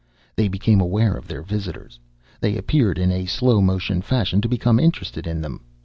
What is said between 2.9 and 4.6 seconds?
in a slow motion fashion, to